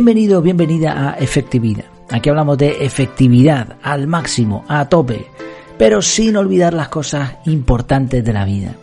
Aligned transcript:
Bienvenido, 0.00 0.40
bienvenida 0.40 1.10
a 1.10 1.18
Efectividad. 1.18 1.84
Aquí 2.08 2.30
hablamos 2.30 2.56
de 2.56 2.86
efectividad 2.86 3.76
al 3.82 4.06
máximo, 4.06 4.64
a 4.66 4.88
tope, 4.88 5.26
pero 5.76 6.00
sin 6.00 6.38
olvidar 6.38 6.72
las 6.72 6.88
cosas 6.88 7.36
importantes 7.44 8.24
de 8.24 8.32
la 8.32 8.46
vida. 8.46 8.74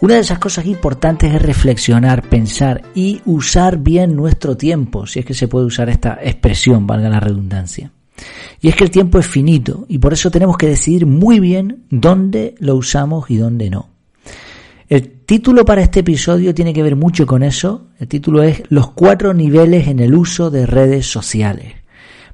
Una 0.00 0.14
de 0.14 0.20
esas 0.20 0.38
cosas 0.38 0.66
importantes 0.66 1.34
es 1.34 1.42
reflexionar, 1.42 2.28
pensar 2.28 2.82
y 2.94 3.20
usar 3.24 3.78
bien 3.78 4.14
nuestro 4.14 4.56
tiempo, 4.56 5.08
si 5.08 5.18
es 5.18 5.26
que 5.26 5.34
se 5.34 5.48
puede 5.48 5.66
usar 5.66 5.88
esta 5.88 6.20
expresión, 6.22 6.86
valga 6.86 7.08
la 7.08 7.18
redundancia. 7.18 7.90
Y 8.60 8.68
es 8.68 8.76
que 8.76 8.84
el 8.84 8.92
tiempo 8.92 9.18
es 9.18 9.26
finito 9.26 9.86
y 9.88 9.98
por 9.98 10.12
eso 10.12 10.30
tenemos 10.30 10.56
que 10.56 10.68
decidir 10.68 11.04
muy 11.04 11.40
bien 11.40 11.82
dónde 11.90 12.54
lo 12.60 12.76
usamos 12.76 13.28
y 13.28 13.38
dónde 13.38 13.70
no. 13.70 13.93
Título 15.26 15.64
para 15.64 15.80
este 15.80 16.00
episodio 16.00 16.54
tiene 16.54 16.74
que 16.74 16.82
ver 16.82 16.96
mucho 16.96 17.26
con 17.26 17.42
eso. 17.42 17.86
El 17.98 18.08
título 18.08 18.42
es 18.42 18.62
Los 18.68 18.90
cuatro 18.90 19.32
niveles 19.32 19.88
en 19.88 20.00
el 20.00 20.14
uso 20.14 20.50
de 20.50 20.66
redes 20.66 21.06
sociales. 21.06 21.72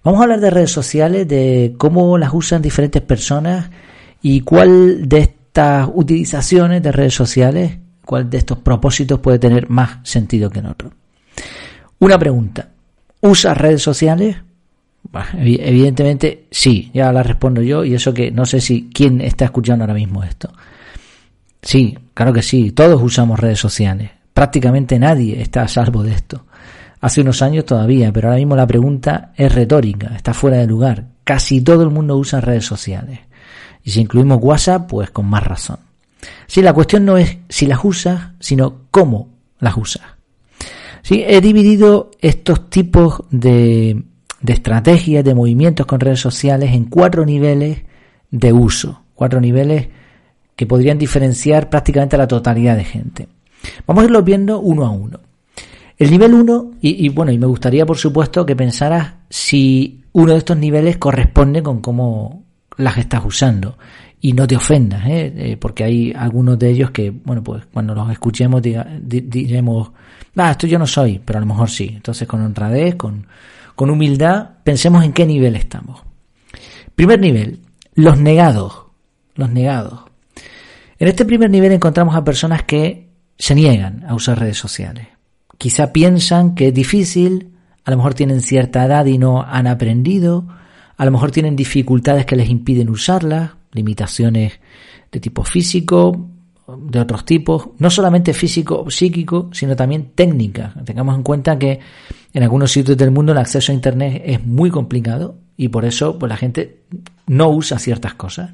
Vamos 0.02 0.20
a 0.20 0.24
hablar 0.24 0.40
de 0.40 0.50
redes 0.50 0.72
sociales, 0.72 1.28
de 1.28 1.74
cómo 1.78 2.18
las 2.18 2.34
usan 2.34 2.62
diferentes 2.62 3.00
personas 3.02 3.70
y 4.22 4.40
cuál 4.40 5.08
de 5.08 5.18
estas 5.18 5.88
utilizaciones 5.94 6.82
de 6.82 6.90
redes 6.90 7.14
sociales, 7.14 7.78
cuál 8.04 8.28
de 8.28 8.38
estos 8.38 8.58
propósitos 8.58 9.20
puede 9.20 9.38
tener 9.38 9.70
más 9.70 9.98
sentido 10.02 10.50
que 10.50 10.58
en 10.58 10.66
otro. 10.66 10.90
Una 12.00 12.18
pregunta. 12.18 12.70
¿Usas 13.20 13.56
redes 13.56 13.82
sociales? 13.82 14.36
evidentemente 15.38 16.46
sí, 16.50 16.90
ya 16.92 17.12
la 17.12 17.22
respondo 17.22 17.62
yo 17.62 17.84
y 17.84 17.94
eso 17.94 18.12
que 18.12 18.30
no 18.30 18.44
sé 18.46 18.60
si 18.60 18.90
quién 18.92 19.20
está 19.20 19.44
escuchando 19.44 19.84
ahora 19.84 19.94
mismo 19.94 20.24
esto. 20.24 20.50
Sí, 21.62 21.98
claro 22.14 22.32
que 22.32 22.42
sí, 22.42 22.72
todos 22.72 23.02
usamos 23.02 23.38
redes 23.38 23.58
sociales. 23.58 24.10
Prácticamente 24.32 24.98
nadie 24.98 25.40
está 25.40 25.62
a 25.62 25.68
salvo 25.68 26.02
de 26.02 26.12
esto. 26.12 26.46
Hace 27.00 27.22
unos 27.22 27.42
años 27.42 27.64
todavía, 27.64 28.12
pero 28.12 28.28
ahora 28.28 28.38
mismo 28.38 28.56
la 28.56 28.66
pregunta 28.66 29.32
es 29.36 29.54
retórica, 29.54 30.14
está 30.14 30.34
fuera 30.34 30.58
de 30.58 30.66
lugar. 30.66 31.06
Casi 31.24 31.60
todo 31.62 31.82
el 31.82 31.90
mundo 31.90 32.16
usa 32.16 32.40
redes 32.40 32.66
sociales. 32.66 33.20
Y 33.82 33.90
si 33.90 34.00
incluimos 34.00 34.38
WhatsApp, 34.42 34.88
pues 34.88 35.10
con 35.10 35.26
más 35.26 35.44
razón. 35.44 35.78
Sí, 36.46 36.60
la 36.60 36.74
cuestión 36.74 37.04
no 37.04 37.16
es 37.16 37.38
si 37.48 37.66
las 37.66 37.82
usas, 37.82 38.32
sino 38.40 38.82
cómo 38.90 39.28
las 39.58 39.76
usas. 39.76 40.02
Sí, 41.02 41.24
he 41.26 41.40
dividido 41.40 42.10
estos 42.20 42.68
tipos 42.68 43.22
de, 43.30 44.02
de 44.42 44.52
estrategias, 44.52 45.24
de 45.24 45.34
movimientos 45.34 45.86
con 45.86 46.00
redes 46.00 46.20
sociales 46.20 46.72
en 46.72 46.84
cuatro 46.84 47.24
niveles 47.24 47.82
de 48.30 48.52
uso. 48.52 49.02
Cuatro 49.14 49.40
niveles 49.40 49.88
que 50.60 50.66
podrían 50.66 50.98
diferenciar 50.98 51.70
prácticamente 51.70 52.16
a 52.16 52.18
la 52.18 52.28
totalidad 52.28 52.76
de 52.76 52.84
gente. 52.84 53.28
Vamos 53.86 54.02
a 54.02 54.04
irlo 54.04 54.22
viendo 54.22 54.60
uno 54.60 54.84
a 54.84 54.90
uno. 54.90 55.18
El 55.96 56.10
nivel 56.10 56.34
1, 56.34 56.72
y, 56.82 57.08
bueno, 57.08 57.32
y 57.32 57.38
me 57.38 57.46
gustaría 57.46 57.86
por 57.86 57.96
supuesto 57.96 58.44
que 58.44 58.54
pensaras 58.54 59.14
si 59.30 60.02
uno 60.12 60.32
de 60.32 60.38
estos 60.38 60.58
niveles 60.58 60.98
corresponde 60.98 61.62
con 61.62 61.80
cómo 61.80 62.44
las 62.76 62.98
estás 62.98 63.24
usando. 63.24 63.78
Y 64.20 64.34
no 64.34 64.46
te 64.46 64.54
ofendas, 64.54 65.06
¿eh? 65.06 65.32
Eh, 65.34 65.56
porque 65.56 65.82
hay 65.82 66.12
algunos 66.14 66.58
de 66.58 66.68
ellos 66.68 66.90
que, 66.90 67.08
bueno, 67.08 67.42
pues 67.42 67.64
cuando 67.72 67.94
los 67.94 68.10
escuchemos 68.10 68.60
diremos, 68.60 69.92
ah, 70.36 70.50
esto 70.50 70.66
yo 70.66 70.78
no 70.78 70.86
soy, 70.86 71.22
pero 71.24 71.38
a 71.38 71.40
lo 71.40 71.46
mejor 71.46 71.70
sí. 71.70 71.90
Entonces 71.96 72.28
con 72.28 72.42
honradez, 72.42 72.96
con, 72.96 73.26
con 73.74 73.88
humildad, 73.88 74.46
pensemos 74.62 75.04
en 75.04 75.14
qué 75.14 75.24
nivel 75.24 75.56
estamos. 75.56 76.02
Primer 76.94 77.18
nivel, 77.18 77.60
los 77.94 78.20
negados. 78.20 78.74
Los 79.36 79.48
negados. 79.48 80.09
En 81.00 81.08
este 81.08 81.24
primer 81.24 81.48
nivel 81.48 81.72
encontramos 81.72 82.14
a 82.14 82.22
personas 82.22 82.64
que 82.64 83.08
se 83.38 83.54
niegan 83.54 84.04
a 84.06 84.14
usar 84.14 84.38
redes 84.38 84.58
sociales. 84.58 85.08
Quizá 85.56 85.94
piensan 85.94 86.54
que 86.54 86.68
es 86.68 86.74
difícil, 86.74 87.52
a 87.86 87.90
lo 87.90 87.96
mejor 87.96 88.12
tienen 88.12 88.42
cierta 88.42 88.84
edad 88.84 89.06
y 89.06 89.16
no 89.16 89.42
han 89.42 89.66
aprendido, 89.66 90.46
a 90.98 91.04
lo 91.06 91.10
mejor 91.10 91.30
tienen 91.30 91.56
dificultades 91.56 92.26
que 92.26 92.36
les 92.36 92.50
impiden 92.50 92.90
usarlas, 92.90 93.52
limitaciones 93.72 94.60
de 95.10 95.20
tipo 95.20 95.42
físico, 95.42 96.28
de 96.68 97.00
otros 97.00 97.24
tipos, 97.24 97.70
no 97.78 97.88
solamente 97.88 98.34
físico 98.34 98.82
o 98.82 98.90
psíquico, 98.90 99.48
sino 99.54 99.74
también 99.74 100.10
técnica. 100.14 100.74
Tengamos 100.84 101.16
en 101.16 101.22
cuenta 101.22 101.58
que 101.58 101.80
en 102.34 102.42
algunos 102.42 102.72
sitios 102.72 102.98
del 102.98 103.10
mundo 103.10 103.32
el 103.32 103.38
acceso 103.38 103.72
a 103.72 103.74
Internet 103.74 104.22
es 104.26 104.44
muy 104.44 104.68
complicado 104.70 105.38
y 105.56 105.68
por 105.68 105.86
eso 105.86 106.18
pues, 106.18 106.28
la 106.28 106.36
gente 106.36 106.82
no 107.26 107.48
usa 107.48 107.78
ciertas 107.78 108.12
cosas. 108.12 108.50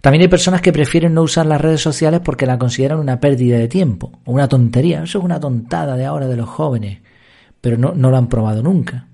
También 0.00 0.22
hay 0.22 0.28
personas 0.28 0.60
que 0.60 0.72
prefieren 0.72 1.14
no 1.14 1.22
usar 1.22 1.46
las 1.46 1.60
redes 1.60 1.80
sociales 1.80 2.20
porque 2.24 2.46
la 2.46 2.58
consideran 2.58 3.00
una 3.00 3.18
pérdida 3.18 3.58
de 3.58 3.68
tiempo 3.68 4.12
o 4.24 4.32
una 4.32 4.48
tontería. 4.48 5.02
Eso 5.02 5.18
es 5.18 5.24
una 5.24 5.40
tontada 5.40 5.96
de 5.96 6.06
ahora 6.06 6.28
de 6.28 6.36
los 6.36 6.48
jóvenes, 6.48 7.00
pero 7.60 7.76
no, 7.76 7.92
lo 7.94 8.16
han 8.16 8.28
probado 8.28 8.62
nunca. 8.62 9.06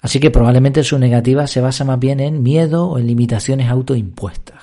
Así 0.00 0.20
que 0.20 0.30
probablemente 0.30 0.84
su 0.84 0.98
negativa 0.98 1.46
se 1.46 1.60
basa 1.60 1.84
más 1.84 1.98
bien 1.98 2.20
en 2.20 2.42
miedo 2.42 2.88
o 2.88 2.98
en 2.98 3.06
limitaciones 3.06 3.68
autoimpuestas. 3.68 4.62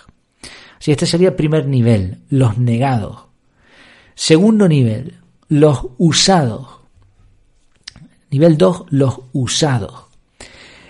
Así 0.79 0.91
este 0.91 1.05
sería 1.05 1.29
el 1.29 1.35
primer 1.35 1.67
nivel, 1.67 2.19
los 2.29 2.57
negados. 2.57 3.25
Segundo 4.15 4.67
nivel, 4.67 5.15
los 5.49 5.87
usados. 5.97 6.67
Nivel 8.31 8.57
2, 8.57 8.85
los 8.89 9.19
usados. 9.33 10.05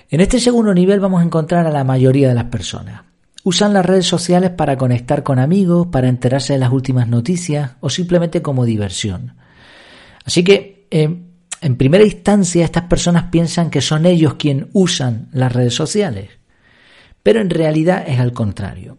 En 0.09 0.21
este 0.21 0.39
segundo 0.39 0.73
nivel 0.73 0.99
vamos 0.99 1.21
a 1.21 1.25
encontrar 1.25 1.65
a 1.65 1.71
la 1.71 1.83
mayoría 1.83 2.29
de 2.29 2.35
las 2.35 2.45
personas. 2.45 3.01
Usan 3.47 3.73
las 3.73 3.85
redes 3.85 4.05
sociales 4.05 4.49
para 4.49 4.75
conectar 4.75 5.23
con 5.23 5.39
amigos, 5.39 5.87
para 5.87 6.09
enterarse 6.09 6.51
de 6.51 6.59
las 6.59 6.69
últimas 6.69 7.07
noticias 7.07 7.77
o 7.79 7.89
simplemente 7.89 8.41
como 8.41 8.65
diversión. 8.65 9.37
Así 10.25 10.43
que, 10.43 10.85
eh, 10.91 11.23
en 11.61 11.77
primera 11.77 12.03
instancia, 12.03 12.65
estas 12.65 12.83
personas 12.83 13.29
piensan 13.31 13.69
que 13.69 13.79
son 13.79 14.05
ellos 14.05 14.33
quienes 14.33 14.65
usan 14.73 15.29
las 15.31 15.53
redes 15.53 15.73
sociales, 15.73 16.27
pero 17.23 17.39
en 17.39 17.49
realidad 17.49 18.03
es 18.05 18.19
al 18.19 18.33
contrario. 18.33 18.97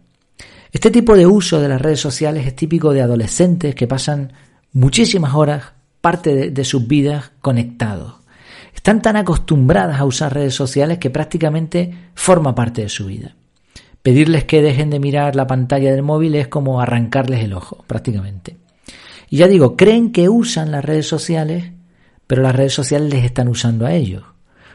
Este 0.71 0.89
tipo 0.89 1.15
de 1.15 1.27
uso 1.27 1.61
de 1.61 1.69
las 1.69 1.79
redes 1.79 1.99
sociales 1.99 2.47
es 2.47 2.55
típico 2.55 2.91
de 2.91 3.03
adolescentes 3.03 3.75
que 3.75 3.85
pasan 3.85 4.33
muchísimas 4.73 5.35
horas, 5.35 5.73
parte 6.01 6.33
de, 6.33 6.49
de 6.49 6.65
sus 6.65 6.87
vidas, 6.87 7.33
conectados. 7.41 8.15
Están 8.73 9.03
tan 9.03 9.15
acostumbradas 9.15 9.99
a 9.99 10.05
usar 10.05 10.33
redes 10.33 10.55
sociales 10.55 10.97
que 10.97 11.11
prácticamente 11.11 12.09
forma 12.15 12.55
parte 12.55 12.81
de 12.81 12.89
su 12.89 13.05
vida. 13.05 13.35
Pedirles 14.01 14.45
que 14.45 14.61
dejen 14.61 14.89
de 14.89 14.99
mirar 14.99 15.35
la 15.35 15.47
pantalla 15.47 15.91
del 15.91 16.03
móvil 16.03 16.35
es 16.35 16.47
como 16.47 16.79
arrancarles 16.79 17.43
el 17.43 17.53
ojo, 17.53 17.83
prácticamente. 17.85 18.57
Y 19.29 19.37
ya 19.37 19.47
digo, 19.47 19.75
creen 19.75 20.11
que 20.11 20.29
usan 20.29 20.71
las 20.71 20.83
redes 20.83 21.07
sociales, 21.07 21.71
pero 22.25 22.41
las 22.41 22.55
redes 22.55 22.73
sociales 22.73 23.11
les 23.11 23.25
están 23.25 23.47
usando 23.47 23.85
a 23.85 23.93
ellos, 23.93 24.23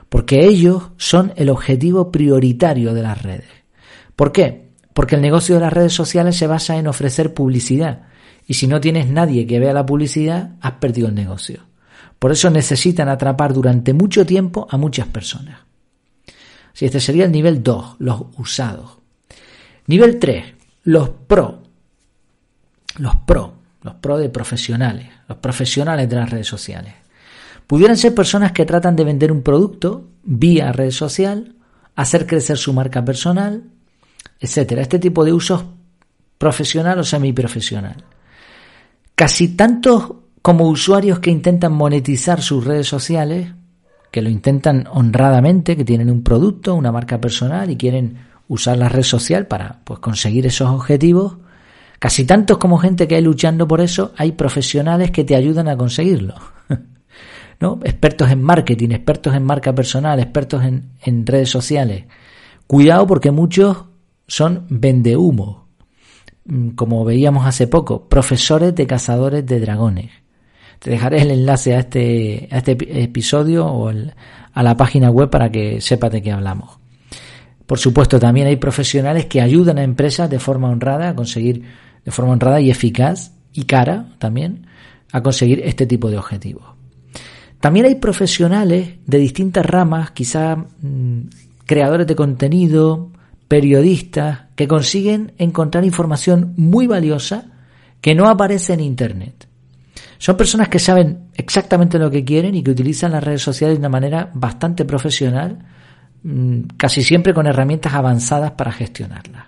porque 0.08 0.44
ellos 0.44 0.90
son 0.96 1.32
el 1.36 1.48
objetivo 1.48 2.12
prioritario 2.12 2.92
de 2.92 3.02
las 3.02 3.22
redes. 3.22 3.48
¿Por 4.14 4.30
qué? 4.30 4.68
Porque 4.92 5.16
el 5.16 5.22
negocio 5.22 5.56
de 5.56 5.62
las 5.62 5.72
redes 5.72 5.92
sociales 5.92 6.36
se 6.36 6.46
basa 6.46 6.76
en 6.76 6.86
ofrecer 6.86 7.34
publicidad, 7.34 8.02
y 8.46 8.54
si 8.54 8.66
no 8.66 8.80
tienes 8.80 9.08
nadie 9.08 9.46
que 9.46 9.58
vea 9.58 9.72
la 9.72 9.86
publicidad, 9.86 10.52
has 10.60 10.72
perdido 10.72 11.08
el 11.08 11.14
negocio. 11.14 11.62
Por 12.18 12.30
eso 12.30 12.50
necesitan 12.50 13.08
atrapar 13.08 13.52
durante 13.52 13.92
mucho 13.92 14.24
tiempo 14.24 14.66
a 14.70 14.76
muchas 14.76 15.08
personas. 15.08 15.60
Si 16.72 16.84
este 16.84 17.00
sería 17.00 17.24
el 17.24 17.32
nivel 17.32 17.62
2, 17.62 17.96
los 17.98 18.22
usados. 18.36 18.98
Nivel 19.86 20.18
3, 20.18 20.44
los 20.84 21.10
pro. 21.10 21.62
Los 22.98 23.16
pro, 23.26 23.54
los 23.82 23.94
pro 23.94 24.18
de 24.18 24.28
profesionales, 24.28 25.08
los 25.28 25.38
profesionales 25.38 26.08
de 26.08 26.16
las 26.16 26.30
redes 26.30 26.46
sociales. 26.46 26.94
Pudieran 27.66 27.96
ser 27.96 28.14
personas 28.14 28.52
que 28.52 28.64
tratan 28.64 28.94
de 28.94 29.04
vender 29.04 29.32
un 29.32 29.42
producto 29.42 30.10
vía 30.22 30.70
red 30.72 30.90
social, 30.90 31.56
hacer 31.96 32.26
crecer 32.26 32.56
su 32.56 32.72
marca 32.72 33.04
personal, 33.04 33.64
etcétera. 34.38 34.82
Este 34.82 34.98
tipo 34.98 35.24
de 35.24 35.32
usos 35.32 35.64
profesional 36.38 36.98
o 36.98 37.04
semiprofesional. 37.04 38.04
Casi 39.14 39.56
tantos 39.56 40.12
como 40.42 40.68
usuarios 40.68 41.20
que 41.20 41.30
intentan 41.30 41.72
monetizar 41.72 42.42
sus 42.42 42.64
redes 42.64 42.86
sociales, 42.86 43.52
que 44.10 44.22
lo 44.22 44.28
intentan 44.28 44.86
honradamente, 44.90 45.76
que 45.76 45.84
tienen 45.84 46.10
un 46.10 46.22
producto, 46.22 46.74
una 46.74 46.92
marca 46.92 47.20
personal 47.20 47.70
y 47.70 47.76
quieren 47.76 48.18
usar 48.48 48.76
la 48.76 48.88
red 48.88 49.02
social 49.02 49.46
para 49.46 49.80
pues, 49.84 50.00
conseguir 50.00 50.46
esos 50.46 50.68
objetivos, 50.68 51.38
casi 51.98 52.24
tantos 52.24 52.58
como 52.58 52.78
gente 52.78 53.08
que 53.08 53.16
hay 53.16 53.22
luchando 53.22 53.66
por 53.66 53.80
eso, 53.80 54.12
hay 54.16 54.32
profesionales 54.32 55.10
que 55.10 55.24
te 55.24 55.34
ayudan 55.36 55.68
a 55.68 55.76
conseguirlo. 55.76 56.34
¿No? 57.60 57.78
Expertos 57.84 58.30
en 58.30 58.42
marketing, 58.42 58.90
expertos 58.90 59.34
en 59.34 59.44
marca 59.44 59.74
personal, 59.74 60.18
expertos 60.18 60.64
en, 60.64 60.90
en 61.02 61.24
redes 61.26 61.50
sociales. 61.50 62.04
Cuidado 62.66 63.06
porque 63.06 63.30
muchos 63.30 63.84
son 64.26 64.66
vendehumo, 64.68 65.68
mm, 66.44 66.70
como 66.70 67.04
veíamos 67.04 67.46
hace 67.46 67.66
poco, 67.66 68.08
profesores 68.08 68.74
de 68.74 68.86
cazadores 68.86 69.46
de 69.46 69.60
dragones. 69.60 70.10
Te 70.78 70.90
dejaré 70.90 71.22
el 71.22 71.30
enlace 71.30 71.74
a 71.74 71.78
este, 71.78 72.48
a 72.50 72.58
este 72.58 73.02
episodio 73.02 73.66
o 73.66 73.90
a 74.52 74.62
la 74.62 74.76
página 74.76 75.10
web 75.10 75.30
para 75.30 75.50
que 75.50 75.80
sepas 75.80 76.10
de 76.10 76.20
qué 76.20 76.32
hablamos. 76.32 76.83
Por 77.66 77.78
supuesto, 77.78 78.18
también 78.18 78.46
hay 78.46 78.56
profesionales 78.56 79.26
que 79.26 79.40
ayudan 79.40 79.78
a 79.78 79.82
empresas 79.82 80.28
de 80.28 80.38
forma 80.38 80.68
honrada 80.68 81.08
a 81.08 81.14
conseguir, 81.14 81.62
de 82.04 82.10
forma 82.10 82.32
honrada 82.32 82.60
y 82.60 82.70
eficaz 82.70 83.32
y 83.52 83.64
cara 83.64 84.14
también, 84.18 84.66
a 85.12 85.22
conseguir 85.22 85.62
este 85.64 85.86
tipo 85.86 86.10
de 86.10 86.18
objetivos. 86.18 86.64
También 87.60 87.86
hay 87.86 87.94
profesionales 87.94 88.96
de 89.06 89.18
distintas 89.18 89.64
ramas, 89.64 90.10
quizá 90.10 90.56
mm, 90.56 91.20
creadores 91.64 92.06
de 92.06 92.14
contenido, 92.14 93.10
periodistas, 93.48 94.40
que 94.54 94.68
consiguen 94.68 95.32
encontrar 95.38 95.84
información 95.84 96.52
muy 96.56 96.86
valiosa 96.86 97.46
que 98.00 98.14
no 98.14 98.28
aparece 98.28 98.74
en 98.74 98.80
Internet. 98.80 99.48
Son 100.18 100.36
personas 100.36 100.68
que 100.68 100.78
saben 100.78 101.28
exactamente 101.34 101.98
lo 101.98 102.10
que 102.10 102.24
quieren 102.24 102.54
y 102.54 102.62
que 102.62 102.70
utilizan 102.70 103.12
las 103.12 103.24
redes 103.24 103.42
sociales 103.42 103.76
de 103.76 103.80
una 103.80 103.88
manera 103.88 104.30
bastante 104.34 104.84
profesional, 104.84 105.58
casi 106.76 107.02
siempre 107.02 107.34
con 107.34 107.46
herramientas 107.46 107.94
avanzadas 107.94 108.52
para 108.52 108.72
gestionarlas. 108.72 109.46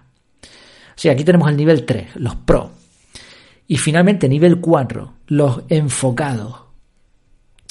Sí, 0.94 1.08
aquí 1.08 1.24
tenemos 1.24 1.48
el 1.48 1.56
nivel 1.56 1.84
3, 1.84 2.16
los 2.16 2.36
pro. 2.36 2.70
Y 3.68 3.76
finalmente 3.78 4.28
nivel 4.28 4.60
4, 4.60 5.12
los 5.28 5.62
enfocados. 5.68 6.62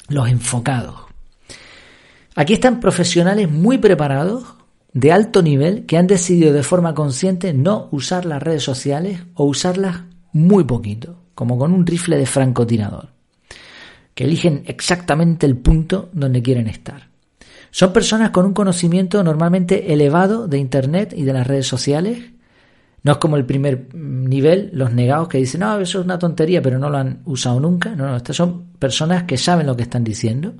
Los 0.09 0.29
enfocados. 0.29 0.95
Aquí 2.35 2.53
están 2.53 2.79
profesionales 2.79 3.49
muy 3.49 3.77
preparados, 3.77 4.43
de 4.93 5.11
alto 5.11 5.41
nivel, 5.41 5.85
que 5.85 5.97
han 5.97 6.07
decidido 6.07 6.53
de 6.53 6.63
forma 6.63 6.93
consciente 6.93 7.53
no 7.53 7.87
usar 7.91 8.25
las 8.25 8.41
redes 8.41 8.63
sociales 8.63 9.21
o 9.33 9.45
usarlas 9.45 10.01
muy 10.31 10.63
poquito, 10.63 11.17
como 11.33 11.57
con 11.57 11.73
un 11.73 11.85
rifle 11.85 12.17
de 12.17 12.25
francotirador, 12.25 13.09
que 14.13 14.25
eligen 14.25 14.63
exactamente 14.67 15.45
el 15.45 15.57
punto 15.57 16.09
donde 16.13 16.41
quieren 16.41 16.67
estar. 16.67 17.14
Son 17.75 17.91
personas 17.91 18.29
con 18.29 18.45
un 18.45 18.53
conocimiento 18.53 19.21
normalmente 19.21 19.91
elevado 19.91 20.47
de 20.47 20.59
Internet 20.59 21.13
y 21.13 21.23
de 21.23 21.33
las 21.33 21.45
redes 21.45 21.67
sociales, 21.67 22.19
no 23.03 23.11
es 23.11 23.17
como 23.17 23.35
el 23.35 23.45
primer 23.45 23.93
nivel, 23.93 24.69
los 24.71 24.93
negados 24.93 25.27
que 25.27 25.39
dicen, 25.39 25.59
no, 25.59 25.77
eso 25.81 25.99
es 25.99 26.05
una 26.05 26.17
tontería, 26.17 26.61
pero 26.61 26.79
no 26.79 26.89
lo 26.89 26.99
han 26.99 27.19
usado 27.25 27.59
nunca. 27.59 27.93
No, 27.93 28.07
no, 28.07 28.15
estas 28.15 28.37
son 28.37 28.67
personas 28.79 29.23
que 29.23 29.35
saben 29.35 29.67
lo 29.67 29.75
que 29.75 29.83
están 29.83 30.05
diciendo. 30.05 30.53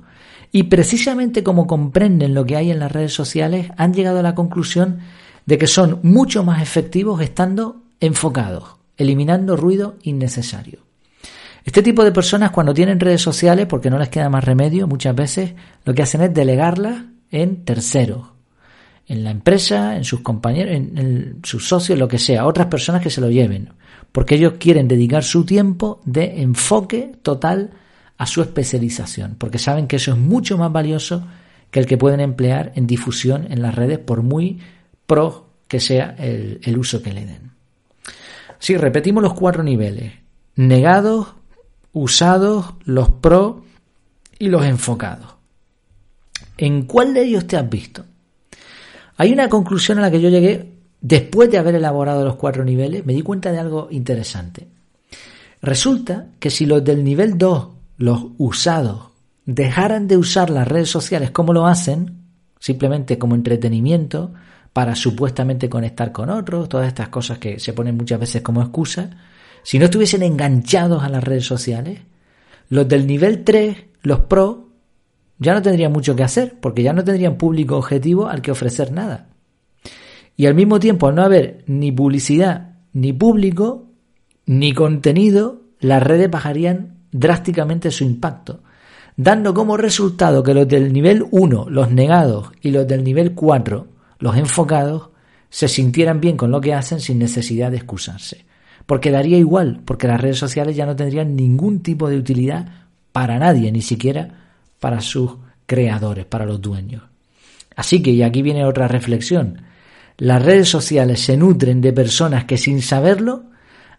Y 0.52 0.64
precisamente 0.64 1.42
como 1.42 1.66
comprenden 1.66 2.34
lo 2.34 2.44
que 2.44 2.56
hay 2.56 2.70
en 2.70 2.80
las 2.80 2.92
redes 2.92 3.14
sociales, 3.14 3.70
han 3.78 3.94
llegado 3.94 4.18
a 4.18 4.22
la 4.22 4.34
conclusión 4.34 4.98
de 5.46 5.56
que 5.56 5.68
son 5.68 6.00
mucho 6.02 6.44
más 6.44 6.60
efectivos 6.60 7.22
estando 7.22 7.80
enfocados, 7.98 8.76
eliminando 8.98 9.56
ruido 9.56 9.96
innecesario. 10.02 10.85
Este 11.66 11.82
tipo 11.82 12.04
de 12.04 12.12
personas 12.12 12.52
cuando 12.52 12.72
tienen 12.72 13.00
redes 13.00 13.20
sociales, 13.20 13.66
porque 13.66 13.90
no 13.90 13.98
les 13.98 14.08
queda 14.08 14.30
más 14.30 14.44
remedio, 14.44 14.86
muchas 14.86 15.16
veces 15.16 15.52
lo 15.84 15.92
que 15.92 16.02
hacen 16.02 16.22
es 16.22 16.32
delegarlas 16.32 17.02
en 17.32 17.64
terceros, 17.64 18.28
en 19.08 19.24
la 19.24 19.32
empresa, 19.32 19.96
en 19.96 20.04
sus 20.04 20.20
compañeros, 20.20 20.72
en, 20.76 21.40
sus 21.42 21.66
socios, 21.66 21.98
lo 21.98 22.06
que 22.06 22.20
sea, 22.20 22.46
otras 22.46 22.68
personas 22.68 23.02
que 23.02 23.10
se 23.10 23.20
lo 23.20 23.30
lleven, 23.30 23.70
porque 24.12 24.36
ellos 24.36 24.54
quieren 24.60 24.86
dedicar 24.86 25.24
su 25.24 25.44
tiempo 25.44 26.00
de 26.04 26.40
enfoque 26.40 27.12
total 27.22 27.72
a 28.16 28.26
su 28.26 28.42
especialización, 28.42 29.34
porque 29.36 29.58
saben 29.58 29.88
que 29.88 29.96
eso 29.96 30.12
es 30.12 30.18
mucho 30.18 30.56
más 30.56 30.72
valioso 30.72 31.26
que 31.72 31.80
el 31.80 31.86
que 31.86 31.98
pueden 31.98 32.20
emplear 32.20 32.70
en 32.76 32.86
difusión 32.86 33.48
en 33.50 33.60
las 33.60 33.74
redes, 33.74 33.98
por 33.98 34.22
muy 34.22 34.60
pro 35.08 35.50
que 35.66 35.80
sea 35.80 36.14
el, 36.16 36.78
uso 36.78 37.02
que 37.02 37.12
le 37.12 37.26
den. 37.26 37.50
Sí, 38.60 38.76
repetimos 38.76 39.20
los 39.20 39.34
cuatro 39.34 39.64
niveles. 39.64 40.12
Negados, 40.54 41.35
usados, 41.96 42.74
los 42.84 43.08
pro 43.08 43.64
y 44.38 44.48
los 44.48 44.66
enfocados. 44.66 45.34
¿En 46.58 46.82
cuál 46.82 47.14
de 47.14 47.22
ellos 47.22 47.46
te 47.46 47.56
has 47.56 47.68
visto? 47.70 48.04
Hay 49.16 49.32
una 49.32 49.48
conclusión 49.48 49.98
a 49.98 50.02
la 50.02 50.10
que 50.10 50.20
yo 50.20 50.28
llegué 50.28 50.74
después 51.00 51.50
de 51.50 51.56
haber 51.56 51.74
elaborado 51.74 52.22
los 52.22 52.36
cuatro 52.36 52.66
niveles, 52.66 53.06
me 53.06 53.14
di 53.14 53.22
cuenta 53.22 53.50
de 53.50 53.60
algo 53.60 53.88
interesante. 53.90 54.68
Resulta 55.62 56.26
que 56.38 56.50
si 56.50 56.66
los 56.66 56.84
del 56.84 57.02
nivel 57.02 57.38
2, 57.38 57.68
los 57.96 58.26
usados, 58.36 59.12
dejaran 59.46 60.06
de 60.06 60.18
usar 60.18 60.50
las 60.50 60.68
redes 60.68 60.90
sociales 60.90 61.30
como 61.30 61.54
lo 61.54 61.66
hacen, 61.66 62.24
simplemente 62.60 63.18
como 63.18 63.34
entretenimiento, 63.34 64.34
para 64.74 64.94
supuestamente 64.94 65.70
conectar 65.70 66.12
con 66.12 66.28
otros, 66.28 66.68
todas 66.68 66.88
estas 66.88 67.08
cosas 67.08 67.38
que 67.38 67.58
se 67.58 67.72
ponen 67.72 67.96
muchas 67.96 68.20
veces 68.20 68.42
como 68.42 68.60
excusa, 68.60 69.08
si 69.66 69.80
no 69.80 69.86
estuviesen 69.86 70.22
enganchados 70.22 71.02
a 71.02 71.08
las 71.08 71.24
redes 71.24 71.44
sociales, 71.44 71.98
los 72.68 72.86
del 72.86 73.04
nivel 73.04 73.42
3, 73.42 73.76
los 74.02 74.20
pro, 74.20 74.68
ya 75.40 75.54
no 75.54 75.60
tendrían 75.60 75.90
mucho 75.90 76.14
que 76.14 76.22
hacer, 76.22 76.60
porque 76.60 76.84
ya 76.84 76.92
no 76.92 77.02
tendrían 77.02 77.36
público 77.36 77.76
objetivo 77.76 78.28
al 78.28 78.42
que 78.42 78.52
ofrecer 78.52 78.92
nada. 78.92 79.26
Y 80.36 80.46
al 80.46 80.54
mismo 80.54 80.78
tiempo, 80.78 81.08
al 81.08 81.16
no 81.16 81.24
haber 81.24 81.64
ni 81.66 81.90
publicidad, 81.90 82.76
ni 82.92 83.12
público, 83.12 83.90
ni 84.44 84.72
contenido, 84.72 85.62
las 85.80 86.00
redes 86.00 86.30
bajarían 86.30 86.98
drásticamente 87.10 87.90
su 87.90 88.04
impacto, 88.04 88.62
dando 89.16 89.52
como 89.52 89.76
resultado 89.76 90.44
que 90.44 90.54
los 90.54 90.68
del 90.68 90.92
nivel 90.92 91.26
1, 91.32 91.70
los 91.70 91.90
negados, 91.90 92.52
y 92.60 92.70
los 92.70 92.86
del 92.86 93.02
nivel 93.02 93.34
4, 93.34 93.88
los 94.20 94.36
enfocados, 94.36 95.08
se 95.50 95.66
sintieran 95.66 96.20
bien 96.20 96.36
con 96.36 96.52
lo 96.52 96.60
que 96.60 96.72
hacen 96.72 97.00
sin 97.00 97.18
necesidad 97.18 97.72
de 97.72 97.78
excusarse. 97.78 98.46
Porque 98.86 99.10
daría 99.10 99.36
igual, 99.36 99.82
porque 99.84 100.06
las 100.06 100.20
redes 100.20 100.38
sociales 100.38 100.76
ya 100.76 100.86
no 100.86 100.96
tendrían 100.96 101.34
ningún 101.34 101.82
tipo 101.82 102.08
de 102.08 102.16
utilidad 102.16 102.86
para 103.12 103.38
nadie, 103.38 103.72
ni 103.72 103.82
siquiera 103.82 104.28
para 104.80 105.00
sus 105.00 105.32
creadores, 105.66 106.24
para 106.24 106.46
los 106.46 106.60
dueños. 106.60 107.02
Así 107.74 108.02
que, 108.02 108.10
y 108.10 108.22
aquí 108.22 108.42
viene 108.42 108.64
otra 108.64 108.88
reflexión, 108.88 109.62
las 110.18 110.42
redes 110.42 110.68
sociales 110.68 111.20
se 111.20 111.36
nutren 111.36 111.80
de 111.80 111.92
personas 111.92 112.44
que 112.44 112.56
sin 112.56 112.80
saberlo 112.80 113.44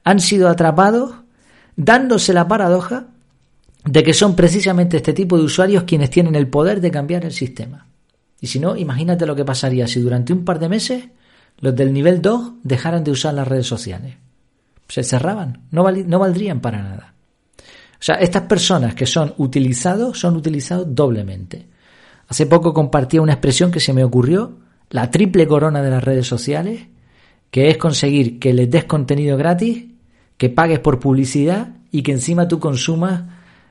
han 0.04 0.20
sido 0.20 0.50
atrapados 0.50 1.16
dándose 1.76 2.34
la 2.34 2.48
paradoja 2.48 3.08
de 3.86 4.04
que 4.04 4.14
son 4.14 4.36
precisamente 4.36 4.98
este 4.98 5.14
tipo 5.14 5.38
de 5.38 5.44
usuarios 5.44 5.84
quienes 5.84 6.10
tienen 6.10 6.36
el 6.36 6.48
poder 6.48 6.82
de 6.82 6.92
cambiar 6.92 7.24
el 7.24 7.32
sistema. 7.32 7.86
Y 8.42 8.48
si 8.48 8.60
no, 8.60 8.76
imagínate 8.76 9.26
lo 9.26 9.36
que 9.36 9.46
pasaría 9.46 9.88
si 9.88 10.00
durante 10.00 10.34
un 10.34 10.44
par 10.44 10.60
de 10.60 10.70
meses 10.70 11.06
los 11.60 11.76
del 11.76 11.94
nivel 11.94 12.22
2 12.22 12.54
dejaran 12.64 13.04
de 13.04 13.12
usar 13.12 13.34
las 13.34 13.48
redes 13.48 13.68
sociales. 13.68 14.16
Se 14.88 15.04
cerraban, 15.04 15.68
no, 15.72 15.90
no 15.92 16.20
valdrían 16.20 16.62
para 16.62 16.82
nada. 16.82 17.14
O 18.00 18.04
sea, 18.04 18.16
estas 18.16 18.44
personas 18.44 18.94
que 18.94 19.06
son 19.06 19.34
utilizados 19.38 20.20
son 20.20 20.36
utilizados 20.36 20.94
doblemente. 20.94 21.68
Hace 22.28 22.46
poco 22.46 22.74
compartía 22.74 23.22
una 23.22 23.34
expresión 23.34 23.72
que 23.72 23.80
se 23.80 23.94
me 23.94 24.04
ocurrió, 24.04 24.58
la 24.90 25.10
triple 25.10 25.48
corona 25.48 25.82
de 25.82 25.90
las 25.90 26.04
redes 26.04 26.28
sociales, 26.28 26.88
que 27.50 27.70
es 27.70 27.78
conseguir 27.78 28.40
que 28.40 28.54
les 28.54 28.70
des 28.70 28.86
contenido 28.86 29.38
gratis, 29.38 29.86
que 30.38 30.50
pagues 30.50 30.80
por 30.80 31.00
publicidad 31.00 31.70
y 31.92 32.04
que 32.04 32.12
encima 32.12 32.48
tú 32.48 32.60
consumas 32.60 33.24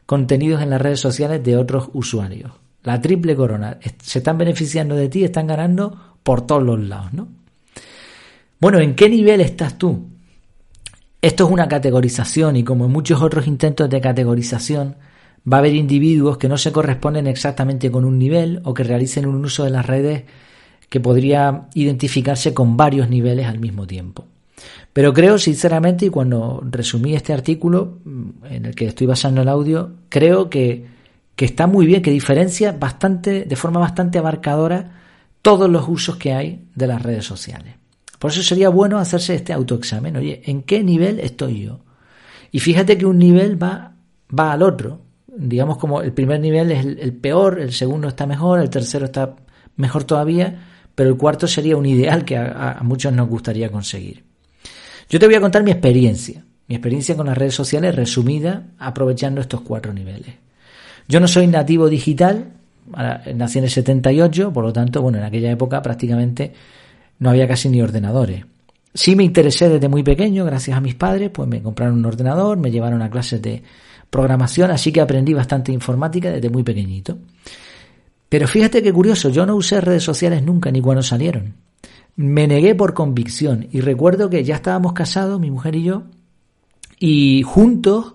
contenidos 0.06 0.62
en 0.62 0.70
las 0.70 0.80
redes 0.80 1.00
sociales 1.00 1.42
de 1.44 1.56
otros 1.56 1.90
usuarios. 1.92 2.52
La 2.82 3.00
triple 3.00 3.36
corona. 3.36 3.78
Se 4.02 4.18
están 4.18 4.38
beneficiando 4.38 4.94
de 4.94 5.08
ti, 5.08 5.24
están 5.24 5.46
ganando 5.46 6.16
por 6.22 6.46
todos 6.46 6.62
los 6.62 6.80
lados, 6.80 7.12
¿no? 7.12 7.28
Bueno, 8.58 8.78
¿en 8.78 8.94
qué 8.94 9.08
nivel 9.08 9.40
estás 9.40 9.76
tú? 9.76 10.08
Esto 11.26 11.46
es 11.46 11.50
una 11.50 11.66
categorización 11.66 12.54
y 12.54 12.62
como 12.62 12.84
en 12.84 12.92
muchos 12.92 13.20
otros 13.20 13.48
intentos 13.48 13.90
de 13.90 14.00
categorización, 14.00 14.94
va 15.52 15.56
a 15.56 15.58
haber 15.58 15.74
individuos 15.74 16.38
que 16.38 16.48
no 16.48 16.56
se 16.56 16.70
corresponden 16.70 17.26
exactamente 17.26 17.90
con 17.90 18.04
un 18.04 18.16
nivel 18.16 18.60
o 18.62 18.72
que 18.72 18.84
realicen 18.84 19.26
un 19.26 19.44
uso 19.44 19.64
de 19.64 19.70
las 19.70 19.84
redes 19.84 20.22
que 20.88 21.00
podría 21.00 21.66
identificarse 21.74 22.54
con 22.54 22.76
varios 22.76 23.10
niveles 23.10 23.48
al 23.48 23.58
mismo 23.58 23.88
tiempo. 23.88 24.24
Pero 24.92 25.12
creo 25.12 25.36
sinceramente, 25.36 26.06
y 26.06 26.10
cuando 26.10 26.62
resumí 26.70 27.16
este 27.16 27.32
artículo 27.32 27.98
mm, 28.04 28.30
en 28.48 28.66
el 28.66 28.76
que 28.76 28.86
estoy 28.86 29.08
basando 29.08 29.42
el 29.42 29.48
audio, 29.48 29.94
creo 30.08 30.48
que, 30.48 30.86
que 31.34 31.44
está 31.44 31.66
muy 31.66 31.86
bien, 31.86 32.02
que 32.02 32.12
diferencia 32.12 32.70
bastante, 32.70 33.46
de 33.46 33.56
forma 33.56 33.80
bastante 33.80 34.18
abarcadora 34.18 34.92
todos 35.42 35.68
los 35.68 35.88
usos 35.88 36.18
que 36.18 36.34
hay 36.34 36.68
de 36.76 36.86
las 36.86 37.02
redes 37.02 37.24
sociales. 37.24 37.74
Por 38.18 38.30
eso 38.30 38.42
sería 38.42 38.68
bueno 38.68 38.98
hacerse 38.98 39.34
este 39.34 39.52
autoexamen. 39.52 40.16
Oye, 40.16 40.42
¿en 40.46 40.62
qué 40.62 40.82
nivel 40.82 41.20
estoy 41.20 41.62
yo? 41.62 41.80
Y 42.50 42.60
fíjate 42.60 42.96
que 42.96 43.06
un 43.06 43.18
nivel 43.18 43.62
va, 43.62 43.92
va 44.36 44.52
al 44.52 44.62
otro. 44.62 45.00
Digamos 45.26 45.76
como 45.76 46.00
el 46.00 46.12
primer 46.12 46.40
nivel 46.40 46.72
es 46.72 46.84
el, 46.84 47.12
peor, 47.12 47.60
el 47.60 47.72
segundo 47.72 48.08
está 48.08 48.26
mejor, 48.26 48.60
el 48.60 48.70
tercero 48.70 49.04
está 49.04 49.36
mejor 49.76 50.04
todavía, 50.04 50.62
pero 50.94 51.10
el 51.10 51.16
cuarto 51.16 51.46
sería 51.46 51.76
un 51.76 51.84
ideal 51.84 52.24
que 52.24 52.38
a, 52.38 52.72
a 52.72 52.82
muchos 52.82 53.12
nos 53.12 53.28
gustaría 53.28 53.70
conseguir. 53.70 54.24
Yo 55.10 55.18
te 55.18 55.26
voy 55.26 55.34
a 55.34 55.40
contar 55.40 55.62
mi 55.62 55.70
experiencia, 55.70 56.42
mi 56.68 56.74
experiencia 56.74 57.16
con 57.16 57.26
las 57.26 57.36
redes 57.36 57.54
sociales 57.54 57.94
resumida 57.94 58.68
aprovechando 58.78 59.40
estos 59.42 59.60
cuatro 59.60 59.92
niveles. 59.92 60.34
Yo 61.06 61.20
no 61.20 61.28
soy 61.28 61.46
nativo 61.46 61.88
digital, 61.88 62.52
nací 63.34 63.58
en 63.58 63.64
el 63.64 63.70
78, 63.70 64.52
por 64.52 64.64
lo 64.64 64.72
tanto, 64.72 65.02
bueno, 65.02 65.18
en 65.18 65.24
aquella 65.24 65.50
época 65.50 65.82
prácticamente 65.82 66.52
no 67.18 67.30
había 67.30 67.48
casi 67.48 67.68
ni 67.68 67.82
ordenadores. 67.82 68.44
Sí 68.94 69.14
me 69.14 69.24
interesé 69.24 69.68
desde 69.68 69.88
muy 69.88 70.02
pequeño, 70.02 70.44
gracias 70.44 70.76
a 70.76 70.80
mis 70.80 70.94
padres, 70.94 71.30
pues 71.30 71.48
me 71.48 71.62
compraron 71.62 71.98
un 71.98 72.06
ordenador, 72.06 72.56
me 72.58 72.70
llevaron 72.70 73.02
a 73.02 73.10
clases 73.10 73.42
de 73.42 73.62
programación, 74.08 74.70
así 74.70 74.92
que 74.92 75.00
aprendí 75.00 75.34
bastante 75.34 75.72
informática 75.72 76.30
desde 76.30 76.48
muy 76.48 76.62
pequeñito. 76.62 77.18
Pero 78.28 78.48
fíjate 78.48 78.82
qué 78.82 78.92
curioso, 78.92 79.28
yo 79.28 79.44
no 79.44 79.54
usé 79.54 79.80
redes 79.80 80.02
sociales 80.02 80.42
nunca, 80.42 80.70
ni 80.70 80.80
cuando 80.80 81.02
salieron. 81.02 81.54
Me 82.16 82.46
negué 82.46 82.74
por 82.74 82.94
convicción 82.94 83.68
y 83.70 83.80
recuerdo 83.80 84.30
que 84.30 84.42
ya 84.42 84.54
estábamos 84.56 84.94
casados, 84.94 85.38
mi 85.38 85.50
mujer 85.50 85.74
y 85.76 85.82
yo, 85.82 86.04
y 86.98 87.42
juntos 87.42 88.14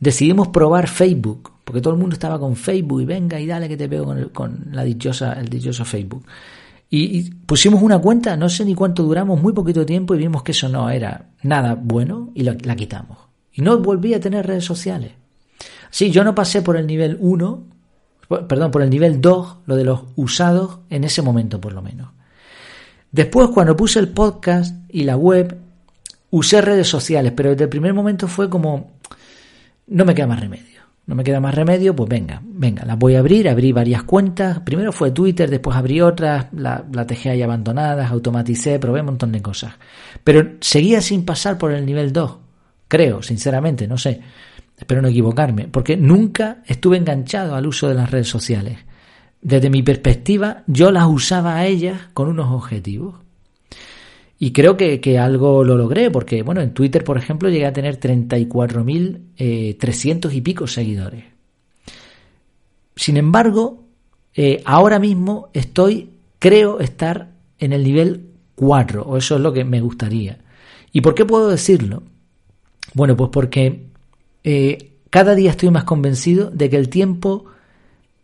decidimos 0.00 0.48
probar 0.48 0.88
Facebook 0.88 1.52
porque 1.68 1.82
todo 1.82 1.92
el 1.92 2.00
mundo 2.00 2.14
estaba 2.14 2.38
con 2.38 2.56
Facebook 2.56 3.02
y 3.02 3.04
venga 3.04 3.38
y 3.38 3.44
dale 3.44 3.68
que 3.68 3.76
te 3.76 3.88
veo 3.88 4.06
con, 4.06 4.30
con 4.30 4.68
la 4.72 4.84
dichosa, 4.84 5.34
el 5.34 5.50
dichoso 5.50 5.84
Facebook. 5.84 6.24
Y, 6.90 7.30
pusimos 7.30 7.82
una 7.82 7.98
cuenta, 7.98 8.36
no 8.36 8.48
sé 8.48 8.64
ni 8.64 8.74
cuánto 8.74 9.02
duramos, 9.02 9.40
muy 9.42 9.52
poquito 9.52 9.84
tiempo 9.84 10.14
y 10.14 10.18
vimos 10.18 10.42
que 10.42 10.52
eso 10.52 10.68
no 10.68 10.88
era 10.88 11.30
nada 11.42 11.74
bueno 11.74 12.30
y 12.34 12.42
la, 12.42 12.56
la 12.62 12.76
quitamos. 12.76 13.18
Y 13.52 13.62
no 13.62 13.78
volví 13.78 14.14
a 14.14 14.20
tener 14.20 14.46
redes 14.46 14.64
sociales. 14.64 15.12
Sí, 15.90 16.10
yo 16.10 16.24
no 16.24 16.34
pasé 16.34 16.62
por 16.62 16.76
el 16.76 16.86
nivel 16.86 17.18
1, 17.20 17.64
perdón, 18.48 18.70
por 18.70 18.82
el 18.82 18.90
nivel 18.90 19.20
2, 19.20 19.56
lo 19.66 19.76
de 19.76 19.84
los 19.84 20.00
usados, 20.16 20.80
en 20.90 21.04
ese 21.04 21.22
momento 21.22 21.60
por 21.60 21.72
lo 21.72 21.82
menos. 21.82 22.10
Después, 23.10 23.48
cuando 23.48 23.76
puse 23.76 23.98
el 23.98 24.08
podcast 24.08 24.76
y 24.88 25.04
la 25.04 25.16
web, 25.16 25.56
usé 26.30 26.60
redes 26.60 26.88
sociales, 26.88 27.32
pero 27.34 27.50
desde 27.50 27.64
el 27.64 27.70
primer 27.70 27.94
momento 27.94 28.28
fue 28.28 28.50
como, 28.50 28.92
no 29.86 30.04
me 30.04 30.14
queda 30.14 30.26
más 30.26 30.40
remedio. 30.40 30.77
No 31.08 31.14
me 31.14 31.24
queda 31.24 31.40
más 31.40 31.54
remedio, 31.54 31.96
pues 31.96 32.06
venga, 32.06 32.42
venga, 32.44 32.84
las 32.84 32.98
voy 32.98 33.14
a 33.14 33.20
abrir, 33.20 33.48
abrí 33.48 33.72
varias 33.72 34.02
cuentas. 34.02 34.60
Primero 34.60 34.92
fue 34.92 35.10
Twitter, 35.10 35.48
después 35.48 35.74
abrí 35.74 36.02
otras, 36.02 36.48
la, 36.52 36.84
la 36.92 37.06
ahí 37.30 37.40
abandonadas, 37.40 38.10
automaticé, 38.10 38.78
probé 38.78 39.00
un 39.00 39.06
montón 39.06 39.32
de 39.32 39.40
cosas. 39.40 39.72
Pero 40.22 40.56
seguía 40.60 41.00
sin 41.00 41.24
pasar 41.24 41.56
por 41.56 41.72
el 41.72 41.86
nivel 41.86 42.12
2, 42.12 42.36
creo, 42.88 43.22
sinceramente, 43.22 43.88
no 43.88 43.96
sé. 43.96 44.20
Espero 44.76 45.00
no 45.00 45.08
equivocarme, 45.08 45.68
porque 45.68 45.96
nunca 45.96 46.58
estuve 46.66 46.98
enganchado 46.98 47.54
al 47.54 47.66
uso 47.66 47.88
de 47.88 47.94
las 47.94 48.10
redes 48.10 48.28
sociales. 48.28 48.76
Desde 49.40 49.70
mi 49.70 49.82
perspectiva, 49.82 50.62
yo 50.66 50.90
las 50.90 51.06
usaba 51.06 51.56
a 51.56 51.64
ellas 51.64 52.02
con 52.12 52.28
unos 52.28 52.52
objetivos. 52.52 53.14
Y 54.40 54.52
creo 54.52 54.76
que, 54.76 55.18
algo 55.18 55.64
lo 55.64 55.76
logré, 55.76 56.12
porque, 56.12 56.42
bueno, 56.42 56.60
en 56.60 56.72
Twitter, 56.72 57.02
por 57.02 57.18
ejemplo, 57.18 57.48
llegué 57.48 57.66
a 57.66 57.72
tener 57.72 57.98
34.300 57.98 59.28
eh, 59.36 59.76
y 60.32 60.40
pico 60.40 60.68
seguidores. 60.68 61.24
Sin 62.94 63.16
embargo, 63.16 63.84
eh, 64.34 64.62
ahora 64.64 65.00
mismo 65.00 65.48
estoy, 65.52 66.10
creo 66.38 66.78
estar 66.78 67.32
en 67.58 67.72
el 67.72 67.82
nivel 67.82 68.26
4, 68.54 69.02
o 69.02 69.16
eso 69.16 69.34
es 69.34 69.40
lo 69.40 69.52
que 69.52 69.64
me 69.64 69.80
gustaría. 69.80 70.38
¿Y 70.92 71.00
por 71.00 71.16
qué 71.16 71.24
puedo 71.24 71.48
decirlo? 71.48 72.04
Bueno, 72.94 73.16
pues 73.16 73.30
porque 73.32 73.86
eh, 74.44 74.92
cada 75.10 75.34
día 75.34 75.50
estoy 75.50 75.70
más 75.70 75.82
convencido 75.84 76.50
de 76.50 76.70
que 76.70 76.76
el 76.76 76.88
tiempo 76.88 77.46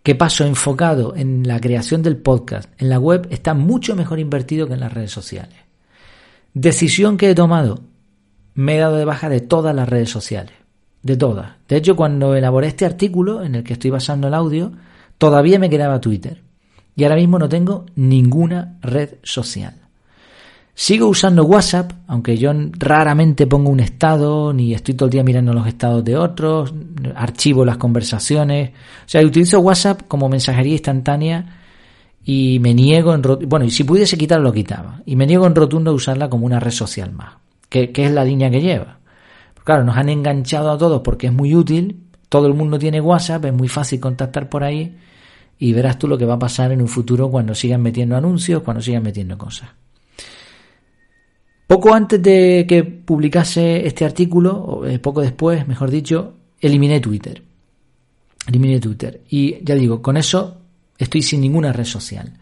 que 0.04 0.14
paso 0.14 0.44
enfocado 0.44 1.16
en 1.16 1.49
la 1.49 1.61
creación 1.61 2.02
del 2.02 2.18
podcast, 2.18 2.71
en 2.80 2.90
la 2.90 2.99
web, 2.99 3.26
está 3.30 3.54
mucho 3.54 3.97
mejor 3.97 4.21
invertido 4.21 4.68
que 4.68 4.75
en 4.75 4.80
las 4.80 4.92
redes 4.92 5.11
sociales. 5.11 5.63
Decisión 6.54 7.16
que 7.16 7.30
he 7.30 7.34
tomado, 7.34 7.80
me 8.54 8.76
he 8.76 8.78
dado 8.78 8.96
de 8.96 9.04
baja 9.04 9.28
de 9.28 9.40
todas 9.40 9.75
las 9.75 9.88
redes 9.88 10.08
sociales, 10.08 10.54
de 11.02 11.16
todas. 11.16 11.52
De 11.68 11.76
hecho, 11.76 11.96
cuando 11.96 12.37
elaboré 12.37 12.68
este 12.68 12.87
artículo 12.87 13.42
en 13.42 13.56
el 13.56 13.64
que 13.64 13.73
estoy 13.73 13.90
basando 13.90 14.28
el 14.28 14.34
audio, 14.34 14.70
todavía 15.18 15.58
me 15.58 15.68
quedaba 15.68 16.00
Twitter. 16.00 16.42
Y 16.94 17.02
ahora 17.02 17.16
mismo 17.16 17.40
no 17.40 17.49
tengo 17.49 17.87
ninguna 17.96 18.78
red 18.82 19.16
social. 19.25 19.75
Sigo 20.76 21.08
usando 21.08 21.44
WhatsApp, 21.44 21.92
aunque 22.06 22.37
yo 22.37 22.52
raramente 22.78 23.49
pongo 23.49 23.70
un 23.70 23.80
estado, 23.80 24.52
ni 24.52 24.75
estoy 24.75 24.94
todo 24.94 25.06
el 25.06 25.12
día 25.12 25.25
mirando 25.25 25.52
los 25.52 25.66
estados 25.66 26.04
de 26.04 26.16
otros, 26.16 26.73
archivo 27.16 27.64
las 27.64 27.78
conversaciones. 27.78 28.70
O 28.70 29.08
sea, 29.08 29.23
utilizo 29.23 29.58
WhatsApp 29.58 30.02
como 30.06 30.28
mensajería 30.28 30.73
instantánea 30.73 31.63
y 32.25 32.59
me 32.61 32.73
niego 32.73 33.14
en 33.14 33.23
bueno, 33.23 33.66
y 33.66 33.71
si 33.71 33.85
pudiese 33.85 34.16
quitarlo, 34.16 34.45
lo 34.45 34.52
quitaba. 34.52 35.02
Y 35.04 35.14
me 35.14 35.26
niego 35.26 35.47
en 35.47 35.54
rotundo 35.54 35.90
a 35.90 35.95
usarla 35.95 36.31
como 36.31 36.47
una 36.47 36.59
red 36.59 36.71
social 36.71 37.12
más, 37.12 37.35
que, 37.69 37.93
es 37.95 38.11
la 38.11 38.25
línea 38.25 38.50
que 38.50 38.62
lleva. 38.62 38.99
claro, 39.62 39.85
nos 39.85 39.97
han 39.97 40.09
enganchado 40.09 40.71
a 40.71 40.78
todos 40.78 41.02
porque 41.02 41.26
es 41.26 41.33
muy 41.33 41.54
útil, 41.54 42.00
todo 42.28 42.47
el 42.47 42.54
mundo 42.54 42.78
tiene 42.78 43.00
WhatsApp, 43.00 43.45
es 43.45 43.52
muy 43.52 43.69
fácil 43.69 44.00
contactar 44.00 44.49
por 44.49 44.64
ahí 44.64 44.97
y 45.59 45.73
verás 45.73 45.99
tú 45.99 46.09
lo 46.09 46.16
que 46.16 46.25
va 46.25 46.35
a 46.35 46.38
pasar 46.38 46.73
en 46.73 46.81
un 46.81 46.88
futuro 46.88 47.31
cuando 47.31 47.54
sigan 47.54 47.83
metiendo 47.83 48.16
anuncios, 48.16 48.62
cuando 48.62 48.83
sigan 48.83 49.02
metiendo 49.02 49.37
cosas. 49.37 49.69
Poco 51.66 51.95
antes 51.95 52.23
de 52.23 52.66
que 52.69 52.85
publicase 52.85 53.87
este 53.87 54.04
artículo, 54.04 54.57
o 54.57 54.87
eh, 54.87 54.99
poco 54.99 55.21
después, 55.21 55.66
mejor 55.66 55.90
dicho, 55.90 56.35
eliminé 56.61 57.00
Twitter. 57.00 57.43
Eliminé 58.47 58.81
Twitter. 58.81 59.23
Y 59.31 59.64
ya 59.64 59.75
digo, 59.75 60.02
con 60.02 60.16
eso 60.16 60.63
estoy 60.99 61.23
sin 61.23 61.41
ninguna 61.41 61.73
red 61.73 61.85
social. 61.85 62.33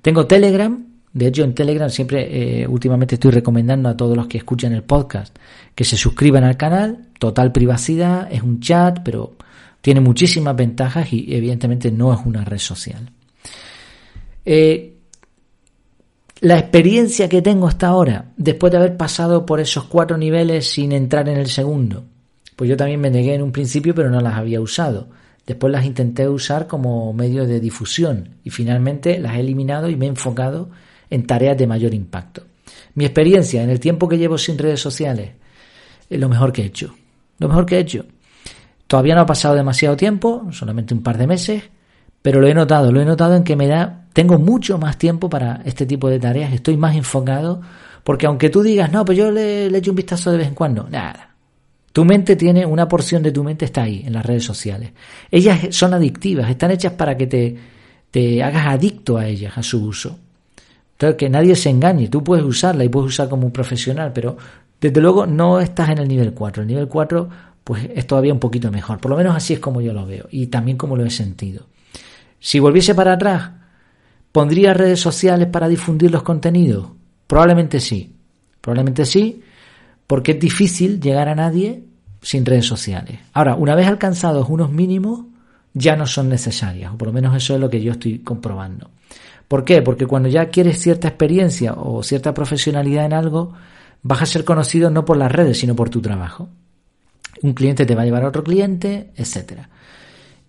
Tengo 0.00 0.26
Telegram. 0.26 0.86
De 1.12 1.26
hecho, 1.26 1.44
en 1.44 1.54
Telegram 1.54 1.90
siempre, 1.90 2.62
eh, 2.62 2.66
últimamente 2.66 3.16
estoy 3.16 3.32
recomendando 3.32 3.88
a 3.88 3.96
todos 3.96 4.16
los 4.16 4.26
que 4.26 4.38
escuchan 4.38 4.72
el 4.72 4.82
podcast 4.82 5.36
que 5.74 5.84
se 5.84 5.96
suscriban 5.96 6.44
al 6.44 6.56
canal. 6.56 7.08
Total 7.18 7.52
privacidad, 7.52 8.32
es 8.32 8.42
un 8.42 8.60
chat, 8.60 9.00
pero 9.04 9.36
tiene 9.82 10.00
muchísimas 10.00 10.56
ventajas 10.56 11.12
y 11.12 11.34
evidentemente 11.34 11.90
no 11.90 12.14
es 12.14 12.20
una 12.24 12.44
red 12.44 12.58
social. 12.58 13.10
Eh, 14.44 14.94
la 16.40 16.58
experiencia 16.58 17.28
que 17.28 17.42
tengo 17.42 17.68
hasta 17.68 17.88
ahora, 17.88 18.32
después 18.36 18.72
de 18.72 18.78
haber 18.78 18.96
pasado 18.96 19.46
por 19.46 19.60
esos 19.60 19.84
cuatro 19.84 20.16
niveles 20.16 20.66
sin 20.66 20.92
entrar 20.92 21.28
en 21.28 21.36
el 21.38 21.46
segundo, 21.46 22.04
pues 22.56 22.68
yo 22.68 22.76
también 22.76 23.00
me 23.00 23.10
negué 23.10 23.34
en 23.34 23.42
un 23.42 23.52
principio, 23.52 23.94
pero 23.94 24.10
no 24.10 24.20
las 24.20 24.34
había 24.34 24.60
usado. 24.60 25.08
Después 25.46 25.72
las 25.72 25.84
intenté 25.84 26.28
usar 26.28 26.66
como 26.66 27.12
medio 27.12 27.46
de 27.46 27.60
difusión 27.60 28.36
y 28.44 28.50
finalmente 28.50 29.18
las 29.18 29.36
he 29.36 29.40
eliminado 29.40 29.88
y 29.88 29.96
me 29.96 30.06
he 30.06 30.08
enfocado 30.08 30.70
en 31.10 31.26
tareas 31.26 31.58
de 31.58 31.66
mayor 31.66 31.94
impacto. 31.94 32.44
Mi 32.94 33.04
experiencia 33.04 33.62
en 33.62 33.70
el 33.70 33.80
tiempo 33.80 34.08
que 34.08 34.18
llevo 34.18 34.38
sin 34.38 34.56
redes 34.56 34.80
sociales 34.80 35.30
es 36.08 36.20
lo 36.20 36.28
mejor 36.28 36.52
que 36.52 36.62
he 36.62 36.66
hecho. 36.66 36.94
Lo 37.38 37.48
mejor 37.48 37.66
que 37.66 37.76
he 37.76 37.80
hecho. 37.80 38.06
Todavía 38.86 39.14
no 39.14 39.22
ha 39.22 39.26
pasado 39.26 39.54
demasiado 39.54 39.96
tiempo, 39.96 40.46
solamente 40.52 40.94
un 40.94 41.02
par 41.02 41.18
de 41.18 41.26
meses, 41.26 41.62
pero 42.20 42.40
lo 42.40 42.46
he 42.46 42.54
notado, 42.54 42.92
lo 42.92 43.00
he 43.00 43.04
notado 43.04 43.34
en 43.34 43.42
que 43.42 43.56
me 43.56 43.66
da 43.66 44.02
tengo 44.12 44.38
mucho 44.38 44.78
más 44.78 44.98
tiempo 44.98 45.28
para 45.30 45.62
este 45.64 45.86
tipo 45.86 46.08
de 46.08 46.20
tareas, 46.20 46.52
estoy 46.52 46.76
más 46.76 46.94
enfocado, 46.94 47.60
porque 48.04 48.26
aunque 48.26 48.50
tú 48.50 48.62
digas, 48.62 48.92
no, 48.92 49.04
pues 49.04 49.16
yo 49.16 49.30
le, 49.30 49.70
le 49.70 49.78
echo 49.78 49.90
un 49.90 49.96
vistazo 49.96 50.30
de 50.30 50.38
vez 50.38 50.48
en 50.48 50.54
cuando, 50.54 50.86
nada. 50.88 51.31
Tu 51.92 52.04
mente 52.04 52.36
tiene, 52.36 52.64
una 52.64 52.88
porción 52.88 53.22
de 53.22 53.32
tu 53.32 53.44
mente 53.44 53.66
está 53.66 53.82
ahí, 53.82 54.02
en 54.06 54.14
las 54.14 54.24
redes 54.24 54.44
sociales. 54.44 54.92
Ellas 55.30 55.68
son 55.70 55.94
adictivas, 55.94 56.48
están 56.48 56.70
hechas 56.70 56.92
para 56.92 57.16
que 57.16 57.26
te, 57.26 57.56
te 58.10 58.42
hagas 58.42 58.66
adicto 58.66 59.18
a 59.18 59.26
ellas, 59.26 59.56
a 59.56 59.62
su 59.62 59.84
uso. 59.84 60.18
Entonces, 60.92 61.16
que 61.16 61.28
nadie 61.28 61.54
se 61.54 61.70
engañe, 61.70 62.08
tú 62.08 62.24
puedes 62.24 62.44
usarla 62.44 62.84
y 62.84 62.88
puedes 62.88 63.08
usar 63.08 63.28
como 63.28 63.46
un 63.46 63.52
profesional, 63.52 64.12
pero 64.14 64.36
desde 64.80 65.00
luego 65.00 65.26
no 65.26 65.60
estás 65.60 65.90
en 65.90 65.98
el 65.98 66.08
nivel 66.08 66.32
4. 66.32 66.62
El 66.62 66.68
nivel 66.68 66.88
4 66.88 67.28
pues 67.64 67.88
es 67.94 68.06
todavía 68.06 68.32
un 68.32 68.40
poquito 68.40 68.72
mejor, 68.72 68.98
por 68.98 69.10
lo 69.12 69.16
menos 69.16 69.36
así 69.36 69.52
es 69.52 69.60
como 69.60 69.80
yo 69.80 69.92
lo 69.92 70.04
veo 70.04 70.26
y 70.30 70.48
también 70.48 70.76
como 70.76 70.96
lo 70.96 71.04
he 71.04 71.10
sentido. 71.10 71.66
Si 72.40 72.58
volviese 72.58 72.92
para 72.92 73.12
atrás, 73.12 73.50
¿Pondría 74.32 74.72
redes 74.72 74.98
sociales 74.98 75.48
para 75.48 75.68
difundir 75.68 76.10
los 76.10 76.22
contenidos? 76.22 76.88
Probablemente 77.26 77.78
sí. 77.80 78.16
Probablemente 78.62 79.04
sí, 79.04 79.42
porque 80.12 80.32
es 80.32 80.40
difícil 80.40 81.00
llegar 81.00 81.30
a 81.30 81.34
nadie 81.34 81.84
sin 82.20 82.44
redes 82.44 82.66
sociales. 82.66 83.18
Ahora, 83.32 83.54
una 83.54 83.74
vez 83.74 83.86
alcanzados 83.86 84.46
unos 84.50 84.70
mínimos, 84.70 85.24
ya 85.72 85.96
no 85.96 86.06
son 86.06 86.28
necesarias, 86.28 86.92
o 86.92 86.98
por 86.98 87.08
lo 87.08 87.14
menos 87.14 87.34
eso 87.34 87.54
es 87.54 87.60
lo 87.62 87.70
que 87.70 87.80
yo 87.80 87.92
estoy 87.92 88.18
comprobando. 88.18 88.90
¿Por 89.48 89.64
qué? 89.64 89.80
Porque 89.80 90.06
cuando 90.06 90.28
ya 90.28 90.50
quieres 90.50 90.78
cierta 90.82 91.08
experiencia 91.08 91.72
o 91.72 92.02
cierta 92.02 92.34
profesionalidad 92.34 93.06
en 93.06 93.14
algo, 93.14 93.54
vas 94.02 94.20
a 94.20 94.26
ser 94.26 94.44
conocido 94.44 94.90
no 94.90 95.06
por 95.06 95.16
las 95.16 95.32
redes, 95.32 95.58
sino 95.58 95.74
por 95.74 95.88
tu 95.88 96.02
trabajo. 96.02 96.50
Un 97.40 97.54
cliente 97.54 97.86
te 97.86 97.94
va 97.94 98.02
a 98.02 98.04
llevar 98.04 98.24
a 98.24 98.28
otro 98.28 98.44
cliente, 98.44 99.12
etcétera. 99.16 99.70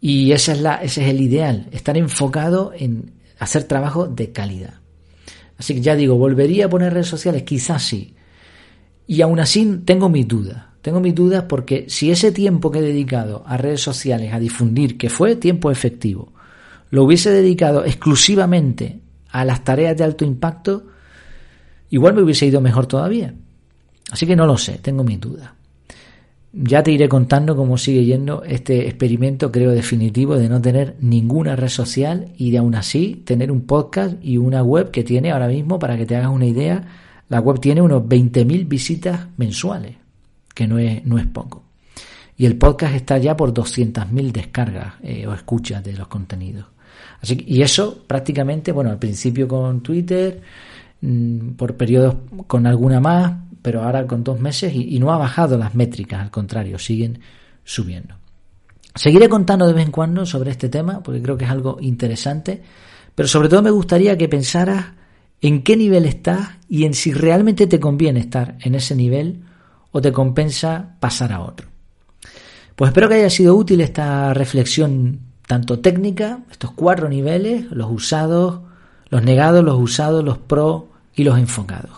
Y 0.01 0.33
esa 0.33 0.51
es 0.51 0.59
la, 0.59 0.75
ese 0.75 1.03
es 1.05 1.09
el 1.09 1.21
ideal, 1.21 1.69
estar 1.71 1.95
enfocado 1.95 2.73
en, 2.77 3.13
hacer 3.39 3.63
trabajo 3.63 4.07
de 4.07 4.33
calidad. 4.33 4.73
Así 5.57 5.73
que 5.73 5.79
ya 5.79 5.95
digo, 5.95 6.17
¿volvería 6.17 6.65
a 6.65 6.69
poner 6.69 6.91
redes 6.91 7.07
sociales? 7.07 7.43
Quizás 7.43 7.81
sí. 7.81 8.13
Y 9.07 9.21
aún 9.21 9.39
así 9.39 9.81
tengo 9.85 10.09
mis 10.09 10.27
dudas. 10.27 10.63
Tengo 10.81 10.99
mis 10.99 11.15
dudas 11.15 11.45
porque 11.47 11.85
si 11.87 12.11
ese 12.11 12.31
tiempo 12.31 12.69
que 12.69 12.79
he 12.79 12.81
dedicado 12.81 13.43
a 13.47 13.57
redes 13.57 13.81
sociales, 13.81 14.33
a 14.33 14.39
difundir, 14.39 14.97
que 14.97 15.09
fue 15.09 15.35
tiempo 15.37 15.71
efectivo, 15.71 16.33
lo 16.89 17.05
hubiese 17.05 17.31
dedicado 17.31 17.85
exclusivamente 17.85 18.99
a 19.29 19.45
las 19.45 19.63
tareas 19.63 19.97
de 19.97 20.03
alto 20.03 20.25
impacto, 20.25 20.83
igual 21.89 22.13
me 22.13 22.21
hubiese 22.21 22.45
ido 22.45 22.61
mejor 22.61 22.85
todavía. 22.85 23.33
Así 24.11 24.27
que 24.27 24.35
no 24.35 24.45
lo 24.45 24.57
sé, 24.57 24.73
tengo 24.73 25.03
mis 25.03 25.19
dudas. 25.19 25.51
Ya 26.51 26.83
te 26.83 26.91
iré 26.91 27.09
contando 27.09 27.55
cómo 27.55 27.79
sigue 27.79 28.05
yendo 28.05 28.43
este 28.43 28.87
experimento, 28.87 29.51
creo, 29.51 29.71
definitivo 29.71 30.35
de 30.37 30.49
no 30.49 30.61
tener 30.61 30.95
ninguna 30.99 31.55
red 31.55 31.69
social 31.69 32.27
y 32.37 32.51
de 32.51 32.59
aún 32.59 32.75
así 32.75 33.23
tener 33.25 33.51
un 33.51 33.61
podcast 33.61 34.17
y 34.21 34.37
una 34.37 34.61
web 34.61 34.91
que 34.91 35.03
tiene 35.03 35.31
ahora 35.31 35.47
mismo, 35.47 35.79
para 35.79 35.97
que 35.97 36.05
te 36.05 36.15
hagas 36.15 36.29
una 36.29 36.45
idea, 36.45 36.85
la 37.33 37.39
web 37.39 37.59
tiene 37.59 37.81
unos 37.81 38.03
20.000 38.03 38.67
visitas 38.67 39.27
mensuales, 39.37 39.95
que 40.53 40.67
no 40.67 40.77
es, 40.77 41.03
no 41.03 41.17
es 41.17 41.25
poco. 41.25 41.63
Y 42.37 42.45
el 42.45 42.59
podcast 42.59 42.93
está 42.93 43.17
ya 43.17 43.35
por 43.35 43.51
200.000 43.51 44.31
descargas 44.31 44.93
eh, 45.01 45.25
o 45.25 45.33
escuchas 45.33 45.83
de 45.83 45.93
los 45.93 46.07
contenidos. 46.07 46.67
Así 47.19 47.43
y 47.47 47.63
eso 47.63 48.03
prácticamente, 48.05 48.71
bueno, 48.71 48.91
al 48.91 48.99
principio 48.99 49.47
con 49.47 49.81
Twitter, 49.81 50.43
mm, 51.01 51.53
por 51.53 51.75
periodos 51.75 52.17
con 52.45 52.67
alguna 52.67 52.99
más, 52.99 53.33
pero 53.63 53.81
ahora 53.81 54.05
con 54.05 54.23
dos 54.23 54.39
meses 54.39 54.71
y, 54.75 54.99
no 54.99 55.11
ha 55.11 55.17
bajado 55.17 55.57
las 55.57 55.73
métricas, 55.73 56.21
al 56.21 56.29
contrario, 56.29 56.77
siguen 56.77 57.17
subiendo. 57.63 58.13
Seguiré 58.93 59.27
contando 59.27 59.65
de 59.65 59.73
vez 59.73 59.87
en 59.87 59.91
cuando 59.91 60.23
sobre 60.27 60.51
este 60.51 60.69
tema 60.69 61.01
porque 61.01 61.23
creo 61.23 61.35
que 61.35 61.45
es 61.45 61.51
algo 61.51 61.79
interesante, 61.81 62.61
pero 63.15 63.27
sobre 63.27 63.49
todo 63.49 63.63
me 63.63 63.71
gustaría 63.71 64.15
que 64.15 64.29
pensaras 64.29 64.85
en 65.43 65.61
qué 65.61 65.75
nivel 65.75 66.05
estás 66.05 66.51
y 66.69 66.85
en 66.85 66.93
si 66.93 67.11
realmente 67.11 67.67
te 67.67 67.79
conviene 67.79 68.21
estar 68.21 68.57
en 68.61 68.75
ese 68.75 68.95
nivel 68.95 69.41
o 69.91 70.01
te 70.01 70.13
compensa 70.13 70.95
pasar 71.01 71.33
a 71.33 71.41
otro. 71.41 71.67
Pues 72.77 72.89
espero 72.89 73.09
que 73.09 73.15
haya 73.15 73.29
sido 73.29 73.53
útil 73.53 73.81
esta 73.81 74.33
reflexión 74.33 75.19
tanto 75.45 75.79
técnica, 75.79 76.39
estos 76.49 76.71
cuatro 76.71 77.09
niveles, 77.09 77.69
los 77.71 77.91
usados, 77.91 78.61
los 79.09 79.21
negados, 79.21 79.65
los 79.65 79.79
usados, 79.79 80.23
los 80.23 80.37
pro 80.37 80.87
y 81.13 81.25
los 81.25 81.37
enfocados. 81.37 81.91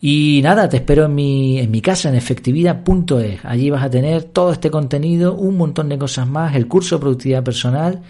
Y 0.00 0.40
nada, 0.42 0.70
te 0.70 0.78
espero 0.78 1.04
en 1.04 1.14
mi, 1.14 1.58
en 1.58 1.70
mi 1.70 1.82
casa, 1.82 2.08
en 2.08 2.14
efectividad.es. 2.14 3.44
Allí 3.44 3.68
vas 3.68 3.84
a 3.84 3.90
tener 3.90 4.24
todo 4.24 4.52
este 4.52 4.70
contenido, 4.70 5.34
un 5.34 5.58
montón 5.58 5.90
de 5.90 5.98
cosas 5.98 6.26
más, 6.26 6.56
el 6.56 6.66
curso 6.66 6.96
de 6.96 7.00
productividad 7.00 7.44
personal. 7.44 8.00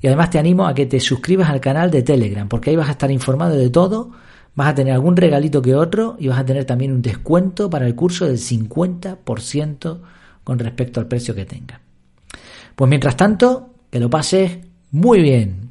Y 0.00 0.06
además 0.06 0.30
te 0.30 0.38
animo 0.38 0.66
a 0.66 0.74
que 0.74 0.86
te 0.86 1.00
suscribas 1.00 1.50
al 1.50 1.60
canal 1.60 1.90
de 1.90 2.02
Telegram, 2.02 2.48
porque 2.48 2.70
ahí 2.70 2.76
vas 2.76 2.88
a 2.88 2.92
estar 2.92 3.10
informado 3.10 3.56
de 3.56 3.70
todo. 3.70 4.10
Vas 4.54 4.68
a 4.68 4.74
tener 4.74 4.94
algún 4.94 5.16
regalito 5.16 5.60
que 5.60 5.74
otro 5.74 6.16
y 6.18 6.28
vas 6.28 6.38
a 6.38 6.44
tener 6.44 6.64
también 6.64 6.92
un 6.92 7.02
descuento 7.02 7.68
para 7.68 7.86
el 7.86 7.94
curso 7.94 8.26
del 8.26 8.38
50% 8.38 10.00
con 10.44 10.58
respecto 10.58 11.00
al 11.00 11.08
precio 11.08 11.34
que 11.34 11.44
tenga. 11.44 11.80
Pues 12.74 12.88
mientras 12.88 13.16
tanto, 13.16 13.70
que 13.90 14.00
lo 14.00 14.08
pases 14.08 14.58
muy 14.90 15.20
bien. 15.20 15.70